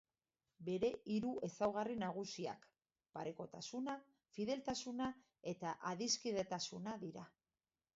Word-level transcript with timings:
Bere 0.69 0.89
hiru 1.15 1.33
ezaugarri 1.47 1.99
nagusiak: 2.05 2.67
parekotasuna, 3.19 3.99
fideltasuna 4.39 5.15
eta 5.57 5.79
adiskidetasuna 5.97 7.03
dira. 7.09 7.33